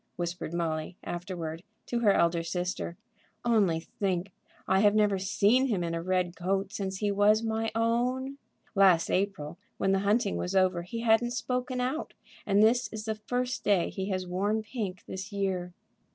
whispered 0.15 0.51
Molly, 0.51 0.97
afterward, 1.03 1.61
to 1.85 1.99
her 1.99 2.11
elder 2.11 2.41
sister. 2.41 2.97
"Only 3.45 3.79
think; 3.79 4.31
I 4.67 4.79
have 4.79 4.95
never 4.95 5.19
seen 5.19 5.67
him 5.67 5.83
in 5.83 5.93
a 5.93 6.01
red 6.01 6.35
coat 6.35 6.73
since 6.73 6.97
he 6.97 7.11
was 7.11 7.43
my 7.43 7.71
own. 7.75 8.39
Last 8.73 9.11
April, 9.11 9.59
when 9.77 9.91
the 9.91 9.99
hunting 9.99 10.37
was 10.37 10.55
over, 10.55 10.81
he 10.81 11.01
hadn't 11.01 11.33
spoken 11.33 11.79
out; 11.79 12.15
and 12.47 12.63
this 12.63 12.87
is 12.91 13.05
the 13.05 13.13
first 13.13 13.63
day 13.63 13.91
he 13.91 14.09
has 14.09 14.25
worn 14.25 14.63
pink 14.63 15.05
this 15.05 15.31
year." 15.31 15.71